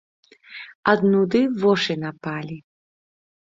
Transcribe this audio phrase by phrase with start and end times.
[0.93, 2.61] Ад нуды вошы напалі.